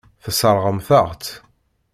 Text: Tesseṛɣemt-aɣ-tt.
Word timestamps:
Tesseṛɣemt-aɣ-tt. 0.23 1.31